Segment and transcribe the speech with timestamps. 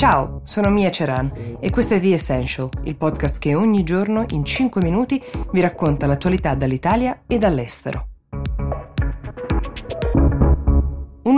[0.00, 4.46] Ciao, sono Mia Ceran e questo è The Essential, il podcast che ogni giorno in
[4.46, 5.22] 5 minuti
[5.52, 8.09] vi racconta l'attualità dall'Italia e dall'estero.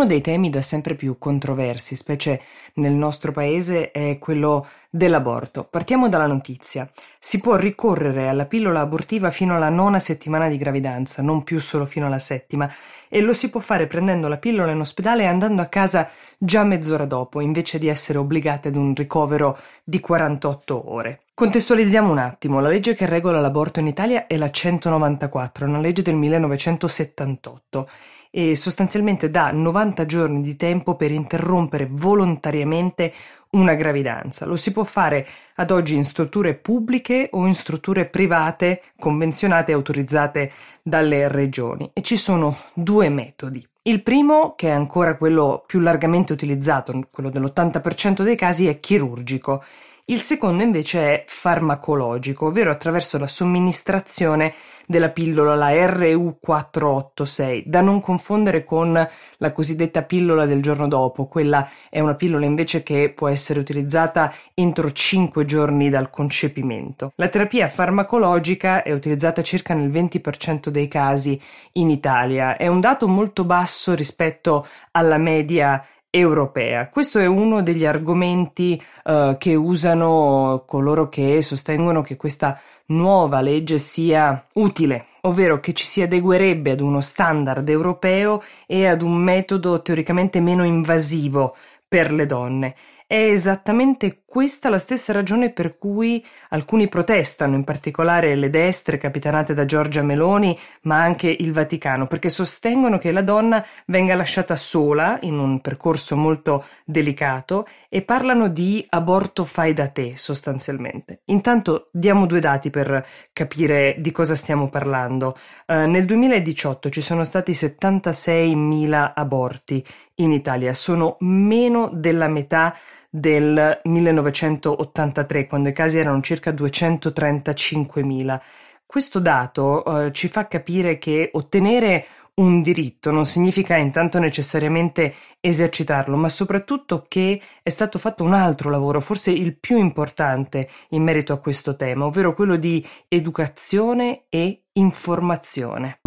[0.02, 2.42] Uno dei temi da sempre più controversi, specie
[2.74, 5.62] nel nostro paese, è quello dell'aborto.
[5.62, 6.90] Partiamo dalla notizia.
[7.20, 11.86] Si può ricorrere alla pillola abortiva fino alla nona settimana di gravidanza, non più solo
[11.86, 12.68] fino alla settima,
[13.08, 16.64] e lo si può fare prendendo la pillola in ospedale e andando a casa già
[16.64, 21.20] mezz'ora dopo, invece di essere obbligate ad un ricovero di 48 ore.
[21.34, 26.02] Contestualizziamo un attimo, la legge che regola l'aborto in Italia è la 194, una legge
[26.02, 27.88] del 1978
[28.30, 33.14] e sostanzialmente dà 90 giorni di tempo per interrompere volontariamente
[33.52, 34.44] una gravidanza.
[34.44, 39.74] Lo si può fare ad oggi in strutture pubbliche o in strutture private convenzionate e
[39.74, 40.52] autorizzate
[40.82, 43.66] dalle regioni e ci sono due metodi.
[43.84, 49.64] Il primo, che è ancora quello più largamente utilizzato, quello dell'80% dei casi, è chirurgico.
[50.06, 54.52] Il secondo invece è farmacologico, ovvero attraverso la somministrazione
[54.84, 58.92] della pillola, la RU486, da non confondere con
[59.36, 61.26] la cosiddetta pillola del giorno dopo.
[61.26, 67.12] Quella è una pillola invece che può essere utilizzata entro 5 giorni dal concepimento.
[67.14, 71.40] La terapia farmacologica è utilizzata circa nel 20% dei casi
[71.74, 72.56] in Italia.
[72.56, 75.80] È un dato molto basso rispetto alla media
[76.14, 76.90] europea.
[76.90, 83.78] Questo è uno degli argomenti uh, che usano coloro che sostengono che questa nuova legge
[83.78, 89.80] sia utile, ovvero che ci si adeguerebbe ad uno standard europeo e ad un metodo
[89.80, 91.56] teoricamente meno invasivo
[91.88, 92.74] per le donne.
[93.06, 99.52] È esattamente questa la stessa ragione per cui alcuni protestano, in particolare le destre capitanate
[99.52, 105.18] da Giorgia Meloni, ma anche il Vaticano, perché sostengono che la donna venga lasciata sola
[105.20, 111.20] in un percorso molto delicato e parlano di aborto fai da te sostanzialmente.
[111.26, 115.36] Intanto diamo due dati per capire di cosa stiamo parlando.
[115.66, 119.84] Uh, nel 2018 ci sono stati 76.000 aborti
[120.16, 122.74] in Italia, sono meno della metà
[123.14, 128.40] del 1983, quando i casi erano circa 235.000.
[128.86, 136.16] Questo dato eh, ci fa capire che ottenere un diritto non significa intanto necessariamente esercitarlo,
[136.16, 141.34] ma soprattutto che è stato fatto un altro lavoro, forse il più importante in merito
[141.34, 145.98] a questo tema, ovvero quello di educazione e informazione.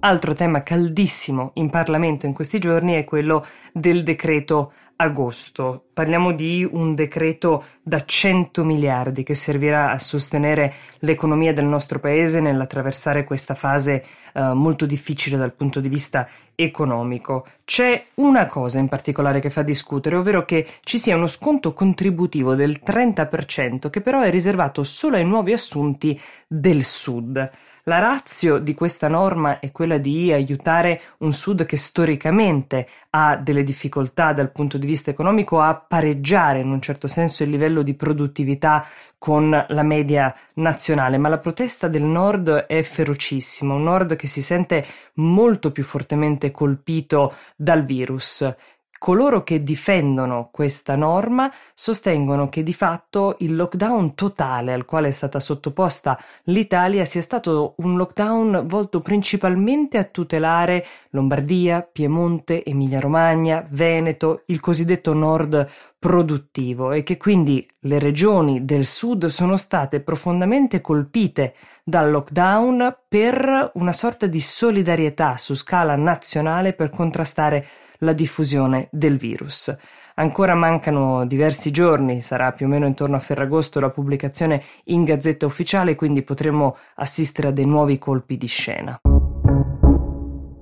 [0.00, 5.84] Altro tema caldissimo in Parlamento in questi giorni è quello del decreto agosto.
[5.92, 12.40] Parliamo di un decreto da 100 miliardi che servirà a sostenere l'economia del nostro paese
[12.40, 14.04] nell'attraversare questa fase
[14.34, 17.46] eh, molto difficile dal punto di vista economico.
[17.64, 22.56] C'è una cosa in particolare che fa discutere, ovvero che ci sia uno sconto contributivo
[22.56, 27.50] del 30% che però è riservato solo ai nuovi assunti del Sud.
[27.88, 33.64] La razio di questa norma è quella di aiutare un Sud che storicamente ha delle
[33.64, 37.94] difficoltà dal punto di vista economico a pareggiare in un certo senso il livello di
[37.94, 44.26] produttività con la media nazionale, ma la protesta del Nord è ferocissima, un Nord che
[44.26, 44.84] si sente
[45.14, 48.54] molto più fortemente colpito dal virus.
[48.98, 55.10] Coloro che difendono questa norma sostengono che di fatto il lockdown totale al quale è
[55.12, 64.42] stata sottoposta l'Italia sia stato un lockdown volto principalmente a tutelare Lombardia, Piemonte, Emilia-Romagna, Veneto,
[64.46, 71.54] il cosiddetto nord produttivo e che quindi le regioni del sud sono state profondamente colpite
[71.84, 77.66] dal lockdown per una sorta di solidarietà su scala nazionale per contrastare
[77.98, 79.76] la diffusione del virus.
[80.14, 85.46] Ancora mancano diversi giorni, sarà più o meno intorno a Ferragosto la pubblicazione in Gazzetta
[85.46, 89.00] Ufficiale, quindi potremo assistere a dei nuovi colpi di scena.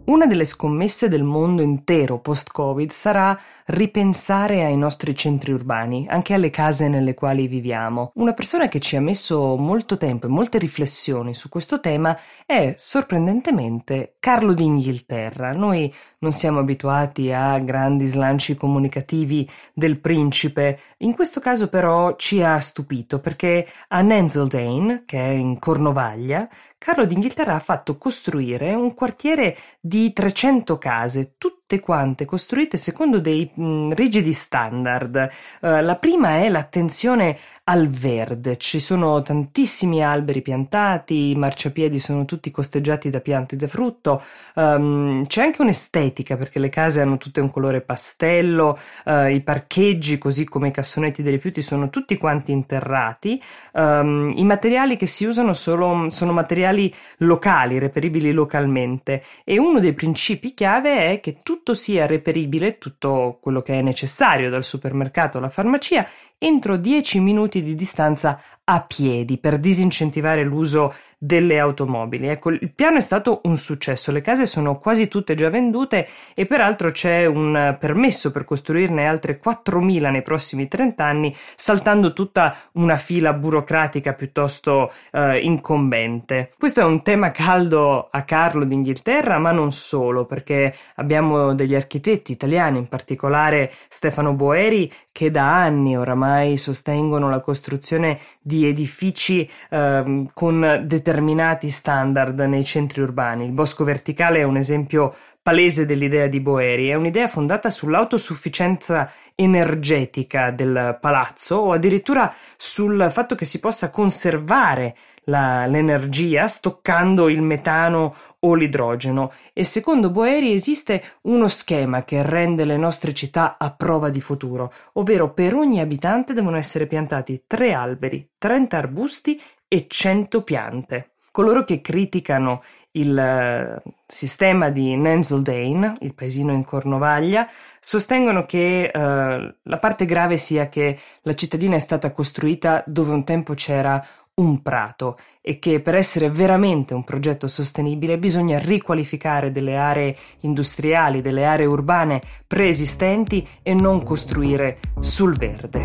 [0.06, 3.36] Una delle scommesse del mondo intero post-Covid sarà
[3.66, 8.12] ripensare ai nostri centri urbani, anche alle case nelle quali viviamo.
[8.14, 12.16] Una persona che ci ha messo molto tempo e molte riflessioni su questo tema
[12.46, 15.50] è sorprendentemente Carlo d'Inghilterra.
[15.52, 22.40] Noi non siamo abituati a grandi slanci comunicativi del principe, in questo caso però ci
[22.44, 26.48] ha stupito perché a Nensaldane, che è in Cornovaglia,
[26.78, 33.50] Carlo d'Inghilterra ha fatto costruire un quartiere di 300 case, tutte quante costruite secondo dei
[33.52, 35.30] mh, rigidi standard.
[35.60, 37.36] Uh, la prima è l'attenzione
[37.68, 43.66] al verde, ci sono tantissimi alberi piantati, i marciapiedi sono tutti costeggiati da piante da
[43.66, 44.22] frutto,
[44.54, 50.16] um, c'è anche un'estetica perché le case hanno tutte un colore pastello, uh, i parcheggi
[50.16, 53.42] così come i cassonetti dei rifiuti sono tutti quanti interrati,
[53.72, 59.24] um, i materiali che si usano solo, sono materiali locali, reperibili localmente.
[59.42, 64.50] E uno dei principi chiave è che tutto sia reperibile, tutto quello che è necessario
[64.50, 66.06] dal supermercato alla farmacia
[66.38, 72.26] entro 10 minuti di distanza a piedi per disincentivare l'uso delle automobili.
[72.26, 76.46] Ecco, il piano è stato un successo, le case sono quasi tutte già vendute e
[76.46, 82.96] peraltro c'è un permesso per costruirne altre 4.000 nei prossimi 30 anni, saltando tutta una
[82.96, 86.52] fila burocratica piuttosto eh, incombente.
[86.58, 92.32] Questo è un tema caldo a Carlo d'Inghilterra, ma non solo, perché abbiamo degli architetti
[92.32, 100.26] italiani, in particolare Stefano Boeri, che da anni oramai sostengono la costruzione di edifici eh,
[100.34, 103.44] con determinati determinati standard nei centri urbani.
[103.44, 110.50] Il bosco verticale è un esempio palese dell'idea di Boeri, è un'idea fondata sull'autosufficienza energetica
[110.50, 114.96] del palazzo o addirittura sul fatto che si possa conservare
[115.28, 122.64] la, l'energia stoccando il metano o l'idrogeno e secondo Boeri esiste uno schema che rende
[122.64, 127.72] le nostre città a prova di futuro, ovvero per ogni abitante devono essere piantati tre
[127.72, 131.10] alberi, 30 arbusti e 100 piante.
[131.30, 132.62] Coloro che criticano
[132.92, 137.46] il eh, sistema di Nensaldane, il paesino in Cornovaglia,
[137.78, 143.22] sostengono che uh, la parte grave sia che la cittadina è stata costruita dove un
[143.22, 144.04] tempo c'era
[144.36, 151.22] un prato e che per essere veramente un progetto sostenibile bisogna riqualificare delle aree industriali,
[151.22, 155.84] delle aree urbane preesistenti e non costruire sul verde.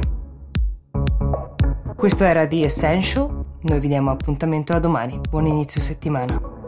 [1.96, 5.20] Questo era The Essential noi vi diamo appuntamento a domani.
[5.30, 6.61] Buon inizio settimana.